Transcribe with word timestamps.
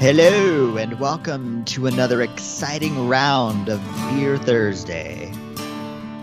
Hello, 0.00 0.78
and 0.78 0.98
welcome 0.98 1.62
to 1.66 1.86
another 1.86 2.22
exciting 2.22 3.06
round 3.06 3.68
of 3.68 3.82
Beer 4.08 4.38
Thursday. 4.38 5.30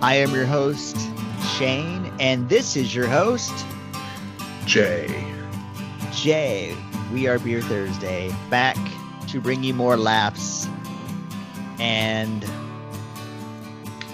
I 0.01 0.15
am 0.15 0.31
your 0.31 0.47
host, 0.47 0.97
Shayne, 1.55 2.11
and 2.19 2.49
this 2.49 2.75
is 2.75 2.95
your 2.95 3.05
host, 3.05 3.53
Jay. 4.65 5.07
Jay. 6.11 6.75
We 7.13 7.27
are 7.27 7.37
Beer 7.37 7.61
Thursday, 7.61 8.33
back 8.49 8.77
to 9.27 9.39
bring 9.39 9.63
you 9.63 9.75
more 9.75 9.95
laughs 9.95 10.67
and 11.77 12.43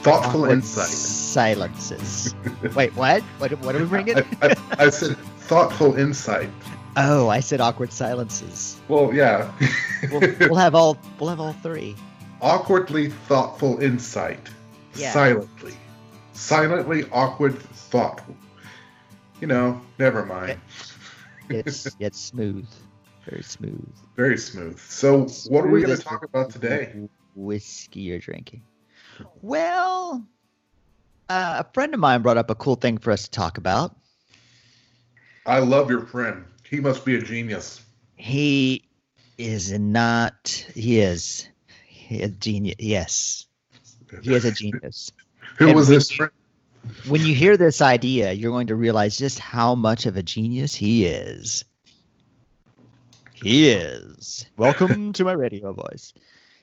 Thoughtful 0.02 0.41
awkward 0.41 0.52
insight. 0.52 0.89
silences. 0.89 2.36
Wait, 2.75 2.93
what? 2.98 3.23
What, 3.38 3.54
what 3.59 3.75
are 3.75 3.80
we 3.80 3.86
bringing? 3.86 4.18
I, 4.18 4.25
I, 4.41 4.55
I 4.77 4.89
said 4.89 5.16
thoughtful 5.18 5.95
insight. 5.95 6.50
Oh, 6.98 7.30
I 7.30 7.39
said 7.39 7.62
awkward 7.62 7.91
silences. 7.91 8.79
Well, 8.88 9.14
yeah. 9.14 9.52
We'll, 10.11 10.21
we'll 10.39 10.56
have 10.56 10.75
all. 10.75 10.97
We'll 11.19 11.29
have 11.29 11.39
all 11.39 11.54
three. 11.54 11.96
Awkwardly 12.42 13.10
thoughtful 13.10 13.79
insight. 13.79 14.50
Yeah. 14.96 15.11
Silently. 15.11 15.74
Silently 16.33 17.06
awkward 17.11 17.57
thoughtful. 17.60 18.36
You 19.39 19.47
know, 19.47 19.82
never 20.00 20.25
mind. 20.25 20.60
It's 21.50 21.88
it's 22.00 22.19
smooth, 22.19 22.68
very 23.30 23.44
smooth. 23.44 23.88
Very 24.16 24.38
smooth. 24.38 24.80
So, 24.80 25.28
what 25.50 25.66
are 25.66 25.68
we 25.68 25.82
gonna 25.82 25.97
talk 25.97 26.24
about 26.24 26.50
today? 26.50 26.94
Whiskey 27.36 28.02
you're 28.02 28.19
drinking. 28.19 28.64
Well, 29.41 30.25
uh, 31.30 31.64
a 31.66 31.74
friend 31.74 31.94
of 31.94 32.00
mine 32.00 32.22
brought 32.22 32.38
up 32.38 32.50
a 32.50 32.55
cool 32.55 32.75
thing 32.75 32.97
for 32.97 33.11
us 33.11 33.23
to 33.23 33.31
talk 33.31 33.58
about. 33.58 33.95
I 35.45 35.59
love 35.59 35.89
your 35.89 36.05
friend. 36.05 36.45
He 36.73 36.80
must 36.80 37.05
be 37.05 37.13
a 37.16 37.22
genius. 37.22 37.83
He 38.16 38.81
is 39.38 39.77
not. 39.77 40.47
He 40.73 41.02
is. 41.02 41.47
a 42.09 42.30
genius. 42.30 42.75
Yes, 42.80 43.45
he 44.23 44.33
is 44.33 44.43
a 44.43 44.52
genius. 44.52 45.11
Who 45.59 45.67
And 45.67 45.75
was 45.75 45.88
this 45.88 46.09
friend? 46.09 46.31
When 47.07 47.21
you 47.21 47.35
hear 47.35 47.57
this 47.57 47.80
idea, 47.80 48.31
you're 48.31 48.49
going 48.49 48.65
to 48.67 48.75
realize 48.75 49.19
just 49.19 49.38
how 49.38 49.75
much 49.75 50.07
of 50.07 50.17
a 50.17 50.23
genius 50.23 50.73
he 50.73 51.05
is. 51.05 51.63
He 53.35 53.69
is. 53.69 54.47
Welcome 54.58 55.13
to 55.17 55.23
my 55.23 55.33
radio 55.33 55.73
voice. 55.73 56.11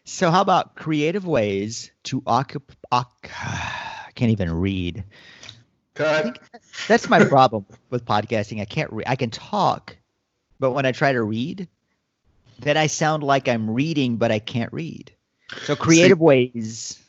So, 0.03 0.33
how 0.33 0.41
about 0.41 0.75
creative 0.75 1.25
ways 1.25 1.93
to 2.03 2.21
occupy? 2.27 2.75
I 2.91 4.11
can't 4.17 4.33
even 4.33 4.53
read. 4.55 5.05
Cut. 5.95 6.41
That's 6.89 7.09
my 7.09 7.25
problem 7.25 7.65
with 7.91 8.05
podcasting. 8.05 8.61
I 8.61 8.65
can't 8.65 8.93
read. 8.93 9.07
I 9.07 9.15
can 9.15 9.31
talk, 9.31 9.97
but 10.61 10.71
when 10.73 10.87
I 10.87 10.93
try 10.93 11.13
to 11.13 11.23
read, 11.23 11.67
then 12.61 12.77
I 12.77 12.87
sound 12.87 13.25
like 13.25 13.49
I'm 13.49 13.71
reading, 13.71 14.17
but 14.17 14.31
I 14.31 14.39
can't 14.39 14.73
read. 14.73 15.11
So, 15.65 15.75
creative 15.75 16.21
ways. 16.21 17.03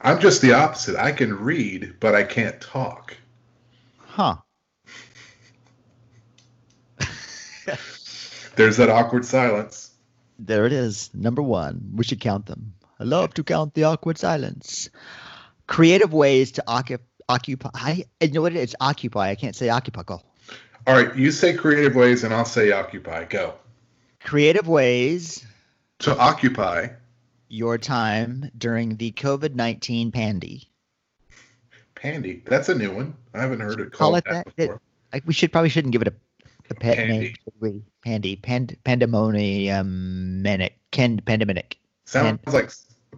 I'm 0.00 0.20
just 0.20 0.40
the 0.40 0.52
opposite. 0.52 0.96
I 0.96 1.12
can 1.12 1.34
read, 1.34 1.94
but 2.00 2.14
I 2.14 2.22
can't 2.22 2.60
talk. 2.60 3.16
Huh. 3.98 4.36
There's 8.56 8.76
that 8.76 8.88
awkward 8.88 9.24
silence. 9.24 9.90
There 10.38 10.64
it 10.64 10.72
is. 10.72 11.10
Number 11.12 11.42
one. 11.42 11.92
We 11.94 12.04
should 12.04 12.20
count 12.20 12.46
them. 12.46 12.74
I 13.00 13.04
love 13.04 13.34
to 13.34 13.44
count 13.44 13.74
the 13.74 13.84
awkward 13.84 14.16
silence. 14.16 14.88
Creative 15.66 16.12
ways 16.12 16.52
to 16.52 16.64
occup- 16.66 17.00
occupy. 17.28 17.70
I, 17.74 18.04
you 18.20 18.30
know 18.30 18.42
what 18.42 18.54
it 18.54 18.60
is? 18.60 18.76
Occupy. 18.80 19.30
I 19.30 19.34
can't 19.34 19.56
say 19.56 19.68
occupy. 19.68 20.02
All 20.86 20.94
right, 20.94 21.14
you 21.16 21.30
say 21.32 21.54
creative 21.54 21.94
ways, 21.96 22.22
and 22.24 22.32
I'll 22.32 22.44
say 22.44 22.70
occupy. 22.70 23.24
Go. 23.24 23.54
Creative 24.22 24.66
ways 24.68 25.44
To 26.00 26.16
occupy. 26.16 26.88
your 27.48 27.78
time 27.78 28.50
during 28.56 28.96
the 28.96 29.12
COVID 29.12 29.54
19 29.54 30.12
pandy. 30.12 30.68
Pandy. 31.94 32.42
That's 32.46 32.68
a 32.68 32.74
new 32.74 32.94
one. 32.94 33.14
I 33.34 33.40
haven't 33.40 33.60
heard 33.60 33.80
it 33.80 33.90
Call 33.92 34.10
called 34.10 34.18
it 34.18 34.24
that, 34.26 34.46
that? 34.46 34.56
before. 34.56 34.74
It, 34.76 34.80
like 35.12 35.26
we 35.26 35.32
should 35.32 35.50
probably 35.50 35.70
shouldn't 35.70 35.92
give 35.92 36.02
it 36.02 36.08
a, 36.08 36.14
a 36.70 36.74
pet 36.74 36.98
name. 36.98 37.08
Pandy. 37.08 37.28
should 37.44 37.54
we? 37.60 37.82
Pandy. 38.04 38.36
Pand, 38.36 38.76
pandemonium. 38.84 40.42
Manic. 40.42 40.78
Can, 40.92 41.18
pandemic. 41.18 41.78
Sounds 42.04 42.40
like 42.46 42.70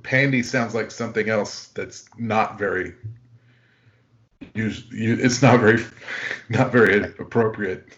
pandy 0.02 0.42
sounds 0.42 0.74
like 0.74 0.90
something 0.90 1.28
else 1.28 1.66
that's 1.68 2.08
not 2.16 2.58
very. 2.58 2.94
Use, 4.54 4.86
you, 4.90 5.16
it's 5.20 5.42
not 5.42 5.60
very, 5.60 5.84
not 6.48 6.72
very 6.72 7.02
appropriate. 7.18 7.88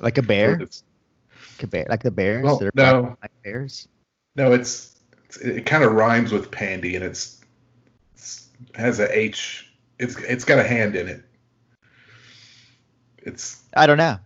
Like 0.00 0.18
a 0.18 0.22
bear. 0.22 0.58
Like 0.58 1.62
a 1.62 1.66
bear. 1.66 1.86
Like 1.88 2.02
the 2.02 2.10
bears. 2.10 2.44
Well, 2.44 2.58
that 2.58 2.66
are 2.66 2.72
no. 2.74 3.16
like 3.22 3.30
bears. 3.42 3.88
No, 4.36 4.52
it's, 4.52 5.00
it's 5.24 5.38
it 5.38 5.66
kind 5.66 5.84
of 5.84 5.92
rhymes 5.92 6.32
with 6.32 6.50
pandy, 6.50 6.96
and 6.96 7.04
it's, 7.04 7.40
it's 8.14 8.48
has 8.74 9.00
a 9.00 9.16
H. 9.16 9.72
It's 9.98 10.16
it's 10.18 10.44
got 10.44 10.58
a 10.58 10.64
hand 10.64 10.96
in 10.96 11.08
it. 11.08 11.24
It's 13.18 13.62
I 13.76 13.86
don't 13.86 13.98
know. 13.98 14.18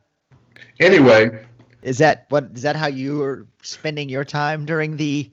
anyway. 0.81 1.45
Is 1.83 1.99
that 1.99 2.27
what 2.31 2.51
is 2.55 2.63
that 2.63 2.75
how 2.75 2.89
you 2.89 3.19
were 3.19 3.47
spending 3.63 4.09
your 4.09 4.25
time 4.25 4.65
during 4.67 4.97
the 4.97 5.31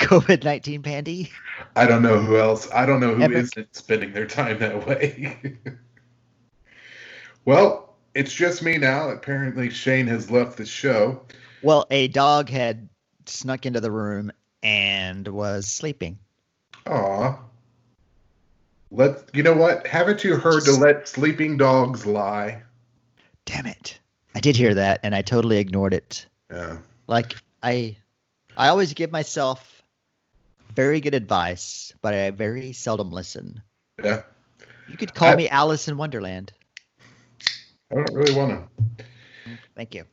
COVID 0.00 0.44
nineteen 0.44 0.82
pandy? 0.82 1.30
I 1.76 1.86
don't 1.86 2.02
know 2.02 2.18
who 2.18 2.38
else. 2.38 2.68
I 2.72 2.86
don't 2.86 3.00
know 3.00 3.14
who 3.14 3.28
not 3.28 3.54
spending 3.72 4.12
their 4.12 4.26
time 4.26 4.58
that 4.58 4.86
way. 4.86 5.38
well, 7.44 7.94
it's 8.14 8.32
just 8.32 8.62
me 8.62 8.78
now. 8.78 9.10
Apparently, 9.10 9.70
Shayne 9.70 10.06
has 10.08 10.30
left 10.30 10.56
the 10.56 10.66
show. 10.66 11.22
Well, 11.62 11.86
a 11.90 12.08
dog 12.08 12.48
had 12.48 12.88
snuck 13.26 13.66
into 13.66 13.80
the 13.80 13.90
room 13.90 14.32
and 14.62 15.26
was 15.28 15.66
sleeping. 15.66 16.18
Aw. 16.86 17.38
Let 18.90 19.34
you 19.34 19.42
know 19.42 19.54
what? 19.54 19.86
Haven't 19.86 20.24
you 20.24 20.36
heard 20.36 20.64
to 20.64 20.72
let 20.72 21.06
sleeping 21.06 21.56
dogs 21.56 22.06
lie? 22.06 22.62
Damn 23.44 23.66
it. 23.66 23.98
I 24.34 24.40
did 24.40 24.56
hear 24.56 24.74
that 24.74 25.00
and 25.02 25.14
I 25.14 25.22
totally 25.22 25.58
ignored 25.58 25.94
it. 25.94 26.26
Yeah. 26.50 26.78
Like 27.06 27.36
I 27.62 27.96
I 28.56 28.68
always 28.68 28.94
give 28.94 29.12
myself 29.12 29.79
very 30.74 31.00
good 31.00 31.14
advice, 31.14 31.92
but 32.02 32.14
I 32.14 32.30
very 32.30 32.72
seldom 32.72 33.10
listen. 33.12 33.62
Yeah. 34.02 34.22
You 34.88 34.96
could 34.96 35.14
call 35.14 35.30
I- 35.30 35.36
me 35.36 35.48
Alice 35.48 35.88
in 35.88 35.96
Wonderland. 35.96 36.52
I 37.92 37.96
don't 37.96 38.14
really 38.14 38.34
want 38.34 38.68
to. 38.76 39.04
Thank 39.74 39.94
you. 39.94 40.04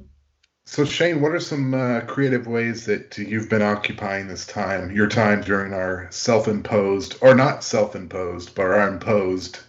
So, 0.66 0.84
Shayne, 0.84 1.22
what 1.22 1.32
are 1.32 1.40
some 1.40 1.74
uh, 1.74 2.02
creative 2.02 2.46
ways 2.46 2.86
that 2.88 3.18
you've 3.18 3.50
been 3.50 3.62
occupying 3.62 4.28
this 4.28 4.46
time, 4.46 4.92
your 4.92 5.08
time 5.08 5.42
during 5.42 5.74
our 5.74 6.08
self-imposed, 6.10 7.18
or 7.22 7.34
not 7.34 7.64
self-imposed, 7.64 8.54
but 8.54 8.64
our 8.64 8.88
imposed 8.90 9.60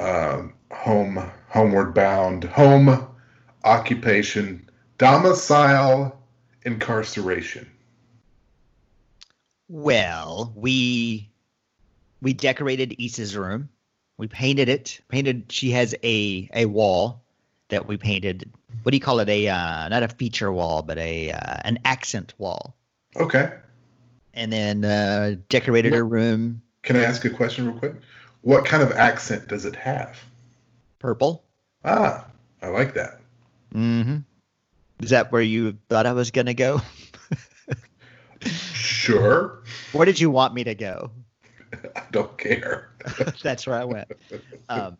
um, 0.00 0.54
home, 0.72 1.30
homeward 1.48 1.94
bound, 1.94 2.42
home 2.44 3.06
occupation, 3.62 4.68
domicile 4.98 6.20
incarceration? 6.64 7.70
Well, 9.72 10.52
we 10.54 11.30
we 12.20 12.34
decorated 12.34 12.94
Issa's 12.98 13.34
room. 13.34 13.70
We 14.18 14.28
painted 14.28 14.68
it. 14.68 15.00
Painted. 15.08 15.50
She 15.50 15.70
has 15.70 15.94
a 16.04 16.46
a 16.52 16.66
wall 16.66 17.22
that 17.68 17.88
we 17.88 17.96
painted. 17.96 18.52
What 18.82 18.90
do 18.90 18.98
you 18.98 19.00
call 19.00 19.20
it? 19.20 19.30
A 19.30 19.48
uh, 19.48 19.88
not 19.88 20.02
a 20.02 20.08
feature 20.08 20.52
wall, 20.52 20.82
but 20.82 20.98
a 20.98 21.32
uh, 21.32 21.56
an 21.64 21.78
accent 21.86 22.34
wall. 22.36 22.76
Okay. 23.16 23.50
And 24.34 24.52
then 24.52 24.84
uh, 24.84 25.36
decorated 25.48 25.94
her 25.94 26.04
room 26.04 26.60
Can 26.82 26.96
I 26.96 27.04
ask 27.04 27.24
a 27.24 27.30
question 27.30 27.66
real 27.66 27.78
quick? 27.78 27.94
What 28.42 28.66
kind 28.66 28.82
of 28.82 28.92
accent 28.92 29.48
does 29.48 29.64
it 29.64 29.76
have? 29.76 30.18
purple. 30.98 31.44
Ah, 31.82 32.26
I 32.60 32.68
like 32.68 32.92
that. 32.92 33.20
Mm-hmm. 33.74 34.18
Is 35.00 35.10
that 35.10 35.32
where 35.32 35.40
you 35.40 35.78
thought 35.88 36.04
I 36.04 36.12
was 36.12 36.30
gonna 36.30 36.52
go? 36.52 36.82
Sure. 39.02 39.58
Where 39.90 40.06
did 40.06 40.20
you 40.20 40.30
want 40.30 40.54
me 40.54 40.62
to 40.62 40.76
go? 40.76 41.10
I 41.96 42.02
don't 42.12 42.38
care. 42.38 42.90
That's 43.42 43.66
where 43.66 43.76
I 43.76 43.84
went. 43.84 44.06
Um, 44.68 44.96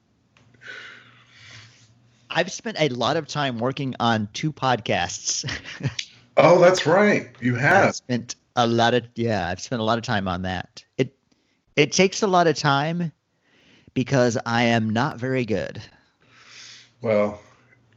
I've 2.28 2.50
spent 2.50 2.78
a 2.81 2.88
lot 2.88 3.16
of 3.16 3.28
time 3.28 3.60
working 3.60 3.94
on 4.00 4.28
two 4.32 4.52
podcasts. 4.52 5.49
Oh, 6.38 6.58
that's 6.58 6.87
right. 6.87 7.28
You 7.43 7.56
I've 7.56 7.60
have. 7.60 7.94
spent 7.94 8.37
a 8.56 8.66
lot 8.66 8.94
of 8.94 9.04
yeah, 9.16 9.49
I've 9.49 9.60
spent 9.60 9.82
a 9.82 9.84
lot 9.84 9.99
of 9.99 10.04
time 10.04 10.26
on 10.26 10.40
that. 10.43 10.82
It 10.96 11.14
it 11.76 11.93
takes 11.93 12.22
a 12.22 12.26
lot 12.26 12.46
of 12.46 12.56
time 12.56 13.12
because 13.93 14.38
I 14.46 14.62
am 14.62 14.88
not 14.88 15.19
very 15.19 15.44
good. 15.44 15.82
Well, 17.02 17.38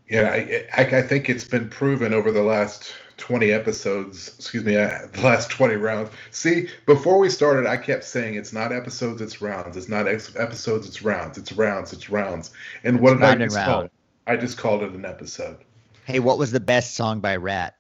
yeah, 0.10 0.32
I, 0.34 0.68
I, 0.76 0.98
I 0.98 1.02
think 1.02 1.30
it's 1.30 1.46
been 1.46 1.70
proven 1.70 2.14
over 2.14 2.30
the 2.30 2.44
last 2.44 2.94
20 3.18 3.52
episodes, 3.52 4.36
excuse 4.38 4.64
me, 4.64 4.76
uh, 4.76 5.08
the 5.14 5.22
last 5.22 5.50
20 5.50 5.76
rounds. 5.76 6.10
See, 6.32 6.70
before 6.86 7.18
we 7.18 7.30
started, 7.30 7.66
I 7.66 7.78
kept 7.78 8.04
saying 8.04 8.36
it's 8.36 8.54
not 8.54 8.72
episodes, 8.72 9.22
it's 9.22 9.42
rounds. 9.42 9.78
It's 9.78 9.90
not 9.90 10.08
ex- 10.08 10.36
episodes, 10.36 10.88
it's 10.88 11.02
rounds. 11.02 11.38
It's 11.38 11.52
rounds, 11.52 11.94
it's 11.94 12.10
rounds. 12.10 12.52
And 12.84 13.00
what 13.00 13.14
It's 13.14 13.22
did 13.22 13.26
I 13.26 13.30
round 13.30 13.42
just 13.42 13.58
call 13.58 13.82
it? 13.82 13.92
I 14.28 14.38
just 14.38 14.58
called 14.58 14.84
it 14.84 14.92
an 14.92 15.06
episode. 15.06 15.58
Hey, 16.06 16.20
what 16.20 16.38
was 16.38 16.52
the 16.52 16.60
best 16.60 16.96
song 16.96 17.20
by 17.20 17.36
Ratt? 17.36 17.76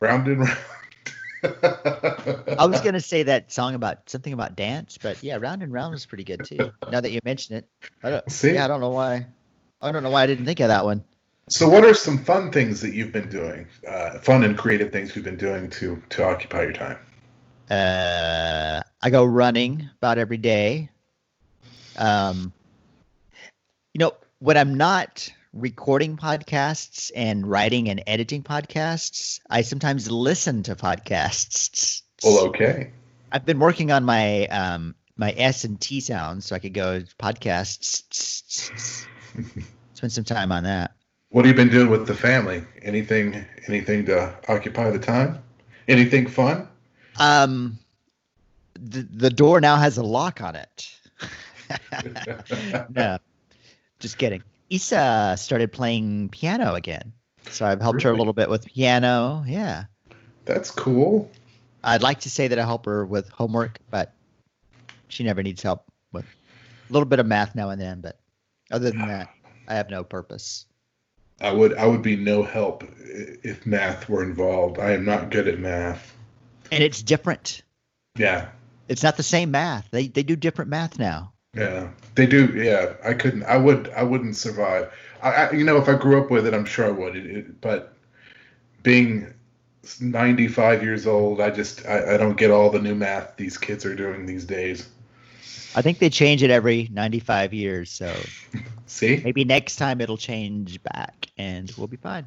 Round 0.00 0.26
and 0.28 0.40
round. 0.40 0.58
I 1.44 2.66
was 2.66 2.80
gonna 2.80 3.00
say 3.00 3.24
that 3.24 3.50
song 3.50 3.74
about 3.74 4.08
something 4.08 4.32
about 4.32 4.54
dance, 4.54 4.96
but 5.00 5.22
yeah, 5.24 5.36
round 5.36 5.62
and 5.62 5.72
round 5.72 5.92
was 5.92 6.06
pretty 6.06 6.24
good 6.24 6.44
too. 6.44 6.70
Now 6.90 7.00
that 7.00 7.10
you 7.10 7.18
mention 7.24 7.56
it, 7.56 7.68
I 8.02 8.10
don't, 8.10 8.30
See? 8.30 8.54
yeah, 8.54 8.64
I 8.64 8.68
don't 8.68 8.80
know 8.80 8.90
why. 8.90 9.26
I 9.80 9.90
don't 9.90 10.04
know 10.04 10.10
why 10.10 10.22
I 10.22 10.26
didn't 10.26 10.44
think 10.44 10.60
of 10.60 10.68
that 10.68 10.84
one. 10.84 11.02
So, 11.48 11.68
what 11.68 11.84
are 11.84 11.94
some 11.94 12.18
fun 12.18 12.50
things 12.52 12.80
that 12.80 12.94
you've 12.94 13.12
been 13.12 13.28
doing? 13.28 13.66
Uh, 13.86 14.18
fun 14.18 14.44
and 14.44 14.56
creative 14.56 14.92
things 14.92 15.14
you've 15.14 15.24
been 15.24 15.36
doing 15.36 15.68
to 15.70 16.02
to 16.10 16.24
occupy 16.24 16.62
your 16.62 16.72
time? 16.72 16.98
Uh, 17.68 18.80
I 19.02 19.10
go 19.10 19.24
running 19.24 19.88
about 19.98 20.18
every 20.18 20.36
day. 20.36 20.90
Um, 21.96 22.52
you 23.94 23.98
know, 23.98 24.12
when 24.38 24.56
I'm 24.56 24.74
not 24.74 25.28
recording 25.52 26.16
podcasts 26.16 27.10
and 27.14 27.46
writing 27.46 27.88
and 27.88 28.02
editing 28.06 28.42
podcasts, 28.42 29.40
I 29.50 29.62
sometimes 29.62 30.10
listen 30.10 30.62
to 30.64 30.76
podcasts. 30.76 32.02
Well, 32.22 32.46
okay. 32.48 32.92
I've 33.30 33.44
been 33.44 33.58
working 33.58 33.90
on 33.90 34.04
my 34.04 34.46
um 34.46 34.94
my 35.16 35.34
S 35.36 35.64
and 35.64 35.80
T 35.80 36.00
sounds 36.00 36.46
so 36.46 36.56
I 36.56 36.58
could 36.58 36.74
go 36.74 37.02
podcasts. 37.18 39.08
Spend 39.94 40.12
some 40.12 40.24
time 40.24 40.52
on 40.52 40.64
that. 40.64 40.92
What 41.32 41.46
have 41.46 41.56
you 41.56 41.64
been 41.64 41.72
doing 41.72 41.88
with 41.88 42.06
the 42.06 42.14
family? 42.14 42.62
Anything 42.82 43.42
anything 43.66 44.04
to 44.04 44.34
occupy 44.48 44.90
the 44.90 44.98
time? 44.98 45.42
Anything 45.88 46.26
fun? 46.26 46.68
Um, 47.18 47.78
the 48.74 49.08
the 49.10 49.30
door 49.30 49.58
now 49.58 49.76
has 49.76 49.96
a 49.96 50.02
lock 50.02 50.42
on 50.42 50.56
it. 50.56 50.94
no, 52.90 53.16
just 53.98 54.18
kidding. 54.18 54.42
Isa 54.68 55.34
started 55.38 55.72
playing 55.72 56.28
piano 56.28 56.74
again, 56.74 57.14
so 57.48 57.64
I've 57.64 57.80
helped 57.80 58.02
her 58.02 58.10
a 58.10 58.16
little 58.16 58.34
bit 58.34 58.50
with 58.50 58.66
piano. 58.66 59.42
Yeah, 59.46 59.84
That's 60.44 60.70
cool. 60.70 61.30
I'd 61.82 62.02
like 62.02 62.20
to 62.20 62.30
say 62.30 62.46
that 62.48 62.58
I 62.58 62.62
help 62.62 62.84
her 62.84 63.06
with 63.06 63.30
homework, 63.30 63.78
but 63.90 64.12
she 65.08 65.24
never 65.24 65.42
needs 65.42 65.62
help 65.62 65.90
with 66.12 66.26
a 66.26 66.92
little 66.92 67.08
bit 67.08 67.20
of 67.20 67.26
math 67.26 67.54
now 67.54 67.70
and 67.70 67.80
then. 67.80 68.02
But 68.02 68.20
other 68.70 68.90
than 68.90 69.08
that, 69.08 69.30
I 69.66 69.74
have 69.74 69.88
no 69.88 70.04
purpose. 70.04 70.66
I 71.42 71.52
would 71.52 71.74
I 71.76 71.86
would 71.86 72.02
be 72.02 72.16
no 72.16 72.42
help 72.42 72.84
if 72.98 73.66
math 73.66 74.08
were 74.08 74.22
involved. 74.22 74.78
I 74.78 74.92
am 74.92 75.04
not 75.04 75.30
good 75.30 75.48
at 75.48 75.58
math. 75.58 76.16
And 76.70 76.82
it's 76.82 77.02
different. 77.02 77.62
Yeah, 78.16 78.48
It's 78.88 79.02
not 79.02 79.16
the 79.16 79.22
same 79.22 79.50
math. 79.50 79.88
They 79.90 80.08
they 80.08 80.22
do 80.22 80.36
different 80.36 80.70
math 80.70 80.98
now. 80.98 81.32
yeah, 81.54 81.88
they 82.14 82.26
do. 82.26 82.46
Yeah, 82.46 82.94
I 83.04 83.14
couldn't. 83.14 83.42
I 83.44 83.56
would. 83.56 83.90
I 83.96 84.02
wouldn't 84.02 84.36
survive. 84.36 84.92
I, 85.22 85.30
I 85.30 85.52
you 85.52 85.64
know, 85.64 85.76
if 85.78 85.88
I 85.88 85.94
grew 85.94 86.20
up 86.22 86.30
with 86.30 86.46
it, 86.46 86.54
I'm 86.54 86.64
sure 86.64 86.86
I 86.86 86.90
would. 86.90 87.16
It, 87.16 87.26
it, 87.26 87.60
but 87.60 87.96
being 88.82 89.32
95 90.00 90.82
years 90.82 91.06
old, 91.06 91.40
I 91.40 91.50
just 91.50 91.86
I, 91.86 92.14
I 92.14 92.16
don't 92.16 92.36
get 92.36 92.50
all 92.50 92.70
the 92.70 92.80
new 92.80 92.94
math 92.94 93.36
these 93.36 93.58
kids 93.58 93.84
are 93.84 93.94
doing 93.94 94.26
these 94.26 94.44
days. 94.44 94.88
I 95.74 95.82
think 95.82 95.98
they 95.98 96.10
change 96.10 96.42
it 96.42 96.50
every 96.50 96.88
95 96.92 97.52
years, 97.54 97.90
so 97.90 98.32
See? 98.86 99.22
maybe 99.24 99.44
next 99.44 99.76
time 99.76 100.00
it'll 100.00 100.18
change 100.18 100.82
back 100.82 101.28
and 101.38 101.72
we'll 101.76 101.88
be 101.88 101.96
fine. 101.96 102.26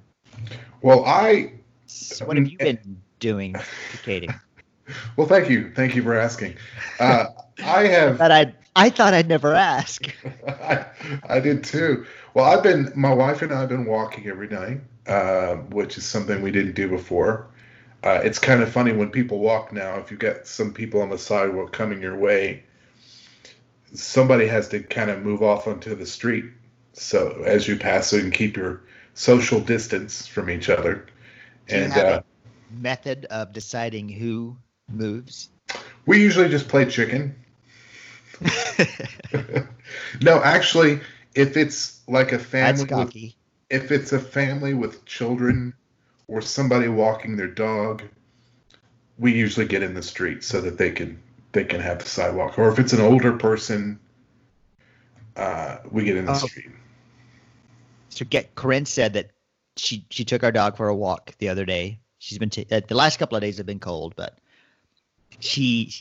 Well, 0.82 1.06
I 1.06 1.54
So 1.86 2.26
what 2.26 2.38
have 2.38 2.48
you 2.48 2.60
been 2.60 3.02
doing, 3.20 3.56
Katie? 4.02 4.30
well, 5.18 5.28
thank 5.28 5.50
you, 5.50 5.72
thank 5.74 5.96
you 5.96 6.04
for 6.04 6.16
asking. 6.16 6.56
Uh, 7.00 7.26
I 7.64 7.88
have 7.88 8.18
That 8.18 8.32
I 8.32 8.54
I 8.76 8.90
thought 8.90 9.14
I'd 9.14 9.30
never 9.30 9.54
ask. 9.56 10.14
I, 10.48 10.86
I 11.30 11.40
did 11.40 11.64
too. 11.64 12.06
Well, 12.34 12.46
I've 12.46 12.62
been, 12.64 12.92
my 12.96 13.14
wife 13.14 13.42
and 13.42 13.54
I 13.54 13.62
have 13.62 13.70
been 13.70 13.86
walking 13.86 14.28
every 14.28 14.50
night, 14.50 14.82
uh, 15.08 15.56
which 15.56 15.98
is 15.98 16.06
something 16.06 16.42
we 16.42 16.52
didn't 16.52 16.74
do 16.74 16.90
before. 16.90 17.48
Uh, 18.04 18.20
it's 18.24 18.38
kind 18.38 18.62
of 18.62 18.70
funny 18.70 18.92
when 18.92 19.10
people 19.10 19.40
walk 19.40 19.72
now, 19.72 19.98
if 19.98 20.12
you've 20.12 20.20
got 20.20 20.46
some 20.46 20.74
people 20.74 21.02
on 21.02 21.10
the 21.10 21.18
sidewalk 21.18 21.72
coming 21.72 22.02
your 22.02 22.18
way, 22.18 22.65
somebody 23.96 24.48
has 24.48 24.68
to 24.70 24.82
kind 24.82 25.10
of 25.10 25.24
move 25.24 25.42
off 25.44 25.68
onto 25.68 25.96
the 25.96 26.06
street. 26.06 26.46
So 26.94 27.44
as 27.46 27.68
you 27.68 27.78
pass, 27.78 28.08
so 28.08 28.16
you 28.16 28.24
can 28.24 28.32
keep 28.32 28.58
your 28.58 28.84
social 29.14 29.60
distance 29.60 30.28
from 30.28 30.50
each 30.50 30.70
other. 30.70 31.06
Do 31.68 31.76
And 31.76 31.94
uh, 31.94 32.22
a 32.22 32.74
method 32.74 33.26
of 33.26 33.54
deciding 33.54 34.10
who 34.10 34.58
moves? 34.90 35.50
we 36.06 36.22
usually 36.22 36.50
just 36.50 36.68
play 36.68 36.86
chicken. 36.86 37.36
no, 40.22 40.42
actually, 40.44 41.00
if 41.34 41.58
it's 41.58 42.02
like 42.08 42.32
a 42.32 42.40
family 42.40 42.86
with 42.86 43.16
if 43.70 43.92
it's 43.92 44.14
a 44.14 44.20
family 44.20 44.74
with 44.74 45.06
children 45.06 45.74
or 46.28 46.42
somebody 46.42 46.88
walking 46.88 47.36
their 47.36 47.48
dog, 47.48 48.04
we 49.18 49.34
usually 49.34 49.66
get 49.66 49.84
in 49.84 49.94
the 49.94 50.04
street 50.04 50.44
so 50.44 50.62
that 50.62 50.78
they 50.78 50.92
can 50.92 51.22
they 51.56 51.64
can 51.64 51.80
have 51.80 52.00
the 52.00 52.06
sidewalk. 52.06 52.60
Or 52.60 52.70
if 52.70 52.78
it's 52.78 52.94
an 52.94 53.02
older 53.02 53.32
person, 53.38 54.00
uh, 55.36 55.78
we 55.90 56.04
get 56.04 56.18
in 56.18 56.26
the 56.26 56.36
Oh. 56.36 56.48
street. 56.48 56.70
So 58.10 58.26
get 58.26 58.54
Corinne 58.56 58.86
said 58.86 59.14
that 59.14 59.32
she 59.78 60.06
she 60.10 60.24
took 60.24 60.44
our 60.44 60.52
dog 60.52 60.78
for 60.78 60.88
a 60.88 60.96
walk 60.96 61.34
the 61.40 61.50
other 61.50 61.66
day. 61.66 62.00
She's 62.20 62.38
been 62.38 62.50
t- 62.50 62.68
uh, 62.72 62.82
the 62.88 62.96
last 62.96 63.18
couple 63.18 63.36
of 63.36 63.42
days 63.42 63.58
have 63.58 63.66
been 63.66 63.80
cold, 63.80 64.14
but 64.16 64.38
she 65.40 65.92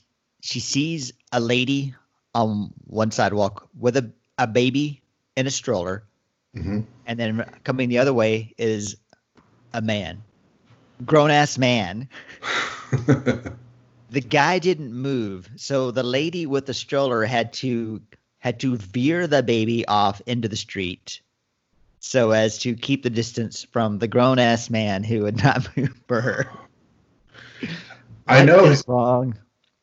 she 0.42 0.60
sees 0.60 1.12
a 1.32 1.40
lady 1.40 1.94
on 2.34 2.72
one 2.86 3.10
sidewalk 3.10 3.68
with 3.78 3.96
a, 3.96 4.10
a 4.38 4.46
baby 4.46 5.02
in 5.36 5.46
a 5.46 5.50
stroller, 5.50 6.04
hmm 6.54 6.80
and 7.06 7.18
then 7.18 7.44
coming 7.64 7.88
the 7.88 7.98
other 7.98 8.12
way 8.12 8.54
is 8.58 8.96
a 9.72 9.80
man, 9.82 10.22
grown 11.04 11.30
ass 11.30 11.58
man. 11.58 12.08
The 14.14 14.20
guy 14.20 14.60
didn't 14.60 14.94
move, 14.94 15.50
so 15.56 15.90
the 15.90 16.04
lady 16.04 16.46
with 16.46 16.66
the 16.66 16.74
stroller 16.74 17.24
had 17.24 17.52
to 17.54 18.00
had 18.38 18.60
to 18.60 18.76
veer 18.76 19.26
the 19.26 19.42
baby 19.42 19.86
off 19.86 20.22
into 20.26 20.48
the 20.48 20.56
street 20.56 21.20
so 22.00 22.30
as 22.32 22.58
to 22.58 22.74
keep 22.74 23.02
the 23.02 23.10
distance 23.10 23.64
from 23.72 23.98
the 23.98 24.06
grown 24.06 24.38
ass 24.38 24.70
man 24.70 25.02
who 25.04 25.22
would 25.22 25.42
not 25.44 25.76
move 25.76 26.00
for 26.06 26.20
her. 26.20 26.46
I 28.26 28.40
What 28.40 28.46
know 28.46 28.64
is 28.66 28.84
wrong 28.86 29.38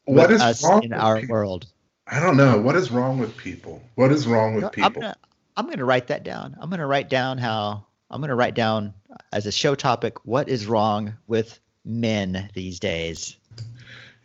what 0.05 0.31
is 0.31 0.41
us 0.41 0.63
wrong 0.63 0.83
in 0.83 0.93
our 0.93 1.19
people? 1.19 1.33
world. 1.33 1.65
I 2.07 2.19
don't 2.19 2.37
know 2.37 2.59
what 2.59 2.75
is 2.75 2.91
wrong 2.91 3.19
with 3.19 3.35
people. 3.37 3.81
What 3.95 4.11
is 4.11 4.27
wrong 4.27 4.55
with 4.55 4.71
people 4.71 4.85
I'm 4.85 4.93
gonna 5.01 5.15
I'm 5.57 5.69
gonna 5.69 5.85
write 5.85 6.07
that 6.07 6.23
down. 6.23 6.55
I'm 6.59 6.69
gonna 6.69 6.87
write 6.87 7.09
down 7.09 7.37
how 7.37 7.85
I'm 8.09 8.21
gonna 8.21 8.35
write 8.35 8.55
down 8.55 8.93
as 9.33 9.45
a 9.45 9.51
show 9.51 9.75
topic 9.75 10.25
what 10.25 10.47
is 10.49 10.67
wrong 10.67 11.15
with 11.27 11.59
men 11.83 12.49
these 12.53 12.79
days. 12.79 13.37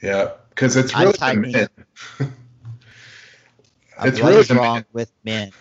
Yeah, 0.03 0.33
because 0.51 0.77
it's 0.77 0.95
really 0.95 1.13
the 1.13 1.35
men. 1.35 1.69
It's 4.03 4.21
really 4.21 4.43
the 4.43 4.55
men. 4.55 4.63
wrong 4.63 4.85
with 4.93 5.13
men? 5.25 5.53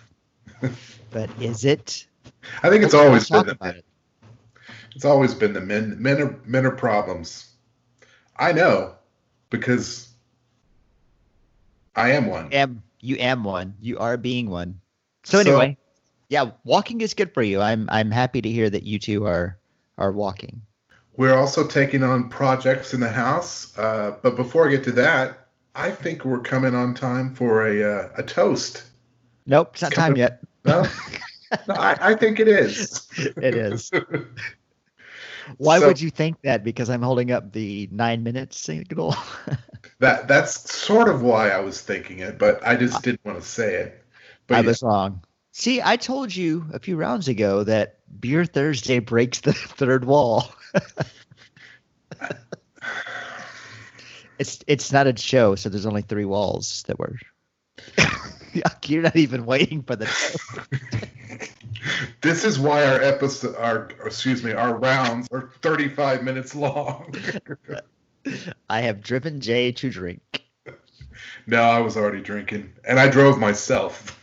But 1.10 1.30
is 1.40 1.64
it? 1.64 2.06
I 2.62 2.68
think 2.68 2.84
it's 2.84 2.92
Let's 2.92 3.06
always 3.06 3.30
been 3.30 3.46
the 3.46 3.56
men. 3.60 3.76
it. 3.76 3.84
It's 4.94 5.04
always 5.04 5.34
been 5.34 5.52
the 5.52 5.60
men. 5.60 5.96
Men 6.02 6.20
are 6.20 6.38
men 6.44 6.66
are 6.66 6.72
problems. 6.72 7.52
I 8.36 8.52
know 8.52 8.94
because 9.48 10.08
I 11.94 12.10
am 12.10 12.26
one. 12.26 12.52
am 12.52 12.82
you 13.00 13.16
am 13.16 13.44
one. 13.44 13.74
You 13.80 13.98
are 13.98 14.16
being 14.18 14.50
one. 14.50 14.80
So 15.24 15.42
So- 15.42 15.50
anyway, 15.50 15.78
yeah, 16.28 16.50
walking 16.64 17.00
is 17.00 17.14
good 17.14 17.32
for 17.32 17.42
you. 17.42 17.60
I'm 17.60 17.88
I'm 17.90 18.10
happy 18.10 18.42
to 18.42 18.50
hear 18.50 18.68
that 18.68 18.82
you 18.82 18.98
two 18.98 19.24
are 19.24 19.58
are 19.96 20.12
walking. 20.12 20.60
We're 21.16 21.34
also 21.34 21.66
taking 21.66 22.02
on 22.02 22.28
projects 22.28 22.92
in 22.92 23.00
the 23.00 23.08
house. 23.08 23.76
Uh, 23.78 24.16
but 24.22 24.36
before 24.36 24.68
I 24.68 24.70
get 24.70 24.84
to 24.84 24.92
that, 24.92 25.48
I 25.74 25.90
think 25.90 26.24
we're 26.24 26.40
coming 26.40 26.74
on 26.74 26.94
time 26.94 27.34
for 27.34 27.66
a 27.66 27.82
uh, 27.82 28.08
a 28.16 28.22
toast. 28.22 28.84
Nope, 29.46 29.70
it's 29.74 29.82
not 29.82 29.92
time 29.92 30.16
yet. 30.16 30.40
No, 30.64 30.82
no 31.68 31.74
I, 31.74 31.96
I 32.00 32.14
think 32.14 32.40
it 32.40 32.48
is. 32.48 33.06
It 33.18 33.54
is. 33.54 33.90
Why 35.58 35.78
So- 35.78 35.86
would 35.86 36.00
you 36.00 36.10
think 36.10 36.40
that? 36.42 36.64
Because 36.64 36.90
I'm 36.90 37.02
holding 37.02 37.30
up 37.30 37.52
the 37.52 37.88
nine 37.92 38.22
minutes 38.22 38.58
signal. 38.58 39.16
That 39.98 40.28
that's 40.28 40.70
sort 40.70 41.08
of 41.08 41.22
why 41.22 41.48
I 41.48 41.60
was 41.60 41.80
thinking 41.80 42.18
it, 42.18 42.38
but 42.38 42.60
I 42.66 42.76
just 42.76 43.02
didn't 43.02 43.24
want 43.24 43.40
to 43.40 43.46
say 43.48 43.76
it. 43.76 44.04
But 44.46 44.56
I 44.56 44.60
yeah, 44.60 44.66
was 44.66 44.82
wrong. 44.82 45.22
See, 45.52 45.80
I 45.82 45.96
told 45.96 46.36
you 46.36 46.66
a 46.74 46.78
few 46.78 46.96
rounds 46.96 47.28
ago 47.28 47.64
that 47.64 48.00
Beer 48.20 48.44
Thursday 48.44 48.98
breaks 48.98 49.40
the 49.40 49.54
third 49.54 50.04
wall. 50.04 50.52
it's 54.38 54.62
it's 54.66 54.92
not 54.92 55.06
a 55.06 55.16
show, 55.16 55.54
so 55.54 55.68
there's 55.68 55.86
only 55.86 56.02
three 56.02 56.24
walls 56.24 56.84
that 56.86 56.98
were. 56.98 57.16
You're 58.86 59.02
not 59.02 59.16
even 59.16 59.44
waiting 59.46 59.82
for 59.82 59.96
the. 59.96 60.06
this 62.22 62.44
is 62.44 62.58
why 62.58 62.86
our 62.86 63.02
episode, 63.02 63.56
our 63.56 63.88
excuse 64.04 64.42
me, 64.42 64.52
our 64.52 64.74
rounds 64.74 65.28
are 65.32 65.50
35 65.62 66.22
minutes 66.22 66.54
long. 66.54 67.14
I 68.70 68.80
have 68.80 69.02
driven 69.02 69.40
Jay 69.40 69.72
to 69.72 69.90
drink. 69.90 70.42
no, 71.46 71.60
I 71.60 71.80
was 71.80 71.96
already 71.96 72.22
drinking, 72.22 72.72
and 72.84 72.98
I 72.98 73.08
drove 73.08 73.38
myself. 73.38 74.18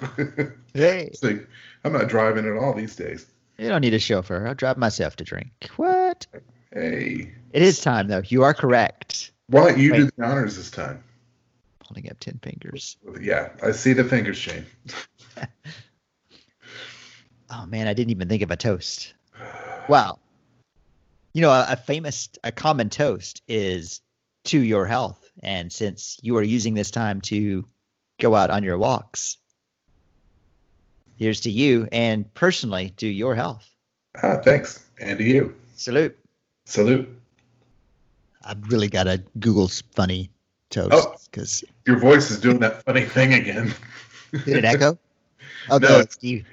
Hey, 0.74 1.12
like, 1.22 1.48
I'm 1.83 1.93
not 1.93 2.07
driving 2.07 2.48
at 2.48 2.57
all 2.57 2.74
these 2.74 2.95
days. 2.95 3.27
You 3.57 3.69
don't 3.69 3.81
need 3.81 3.93
a 3.93 4.00
chauffeur. 4.00 4.48
I'll 4.48 4.55
drive 4.55 4.77
myself 4.77 5.15
to 5.17 5.24
drink. 5.24 5.51
What? 5.77 6.25
Hey, 6.74 7.31
It 7.51 7.62
is 7.62 7.79
time 7.81 8.07
though. 8.07 8.24
You 8.25 8.43
are 8.43 8.53
correct. 8.53 9.31
why 9.48 9.69
don't 9.69 9.77
you 9.79 9.93
do 9.93 10.10
the 10.17 10.24
honors 10.25 10.57
this 10.57 10.72
time? 10.72 11.03
Holding 11.86 12.10
up 12.10 12.19
ten 12.19 12.39
fingers. 12.41 12.98
Yeah, 13.22 13.50
I 13.62 13.72
see 13.72 13.93
the 13.93 14.03
fingers, 14.03 14.38
Shayne. 14.45 14.65
Oh 17.50 17.65
man, 17.67 17.88
I 17.88 17.93
didn't 17.93 18.12
even 18.12 18.27
think 18.29 18.41
of 18.41 18.51
a 18.51 18.55
toast. 18.57 19.13
Wow. 19.88 20.17
You 21.33 21.41
know, 21.41 21.51
a, 21.51 21.67
a 21.69 21.75
famous, 21.75 22.29
a 22.43 22.51
common 22.51 22.89
toast 22.89 23.41
is 23.48 24.01
to 24.45 24.60
your 24.60 24.86
health. 24.86 25.19
And 25.41 25.72
since 25.72 26.19
you 26.24 26.38
are 26.38 26.43
using 26.43 26.74
this 26.74 26.89
time 26.91 27.22
to 27.22 27.65
go 28.19 28.33
out 28.36 28.50
on 28.50 28.63
your 28.63 28.77
walks, 28.77 29.38
here's 31.17 31.41
to 31.41 31.51
you 31.51 31.88
and 31.91 32.32
personally 32.34 32.89
to 32.98 33.08
your 33.08 33.36
health. 33.36 33.70
Ah, 34.22 34.38
thanks, 34.43 34.86
and 35.00 35.17
to 35.17 35.24
you. 35.24 35.55
Salute. 35.75 36.17
Salute. 36.65 37.10
I've 38.46 38.62
really 38.72 38.88
got 38.89 39.03
to 39.05 39.24
Google 39.39 39.70
funny 39.96 40.29
Oh. 40.75 40.89
toast 40.89 41.29
because 41.32 41.63
Your 41.86 42.00
voice 42.00 42.32
is 42.32 42.39
doing 42.39 42.60
that 42.60 42.84
funny 42.84 43.05
thing 43.05 43.34
again. 43.36 43.74
did 44.46 44.58
it 44.58 44.65
echo? 44.65 44.98
Oh, 45.70 45.77
No, 45.79 45.88
no, 45.88 45.93
it's- 46.00 46.15
Steve. 46.15 46.46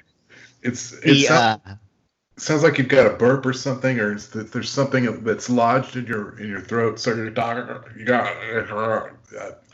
It's 0.63 0.93
it 0.93 1.01
The, 1.05 1.23
sounds, 1.23 1.61
uh, 1.65 1.75
sounds 2.37 2.61
like 2.61 2.77
you've 2.77 2.87
got 2.87 3.07
a 3.07 3.15
burp 3.15 3.43
or 3.47 3.53
something, 3.53 3.99
or 3.99 4.13
it's 4.13 4.27
that 4.27 4.51
there's 4.51 4.69
something 4.69 5.23
that's 5.23 5.49
lodged 5.49 5.95
in 5.95 6.05
your 6.05 6.37
in 6.39 6.47
your 6.49 6.61
throat. 6.61 6.99
So 6.99 7.15
you're 7.15 7.31
talking. 7.31 7.65
You 7.97 8.05
got. 8.05 8.27
Uh, 8.27 9.07